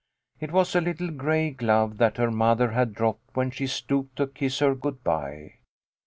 [0.39, 4.25] It was a little gray glove that her mother had dropped, when she stooped to
[4.25, 5.57] kiss her good bye.